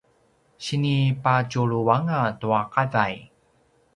sinipadjuluanga 0.63 2.21
tua 2.39 2.61
qavay 2.73 3.15